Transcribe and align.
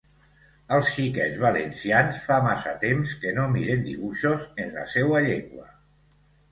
El 0.77 0.85
xiquets 0.91 1.37
valencians 1.43 2.23
fa 2.31 2.39
massa 2.47 2.73
temps 2.87 3.15
que 3.27 3.35
no 3.39 3.47
miren 3.59 3.87
dibuixos 3.93 4.51
en 4.67 4.77
la 4.81 4.89
seua 4.99 5.27
llengua. 5.29 5.73